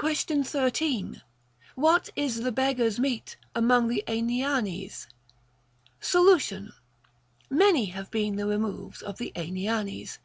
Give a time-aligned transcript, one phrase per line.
[0.00, 0.50] QUESTIONS.
[0.50, 1.22] Question 13.
[1.76, 5.08] What is the beggars' meat among the Aenianes X
[6.00, 6.72] Solution.
[7.48, 10.18] Many have been the removes of the Aenianes.